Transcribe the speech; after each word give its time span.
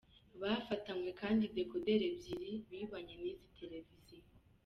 Bafatanywe 0.41 1.09
kandi 1.21 1.43
Dekoderi 1.55 2.05
ebyiri 2.13 2.51
bibanye 2.69 3.13
n’izi 3.21 3.47
Televiziyo. 3.59 4.27